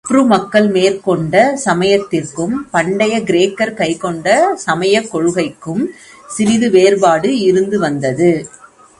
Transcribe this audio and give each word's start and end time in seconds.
Hebrew 0.07 0.25
மக்கள் 0.25 0.67
மேற்கொண்ட 0.67 1.55
சமயத்திற்கும், 1.55 2.67
பண்டையக் 2.73 3.25
கிரேக்கர் 3.25 3.73
கைக்கொண்ட 3.73 4.53
சமயக் 4.55 5.15
கொள்கைக்கும், 5.15 5.83
சிறிது 6.27 6.69
வேறுபாடு 6.69 7.39
இருந்து 7.39 7.79
வந்தது. 7.79 8.47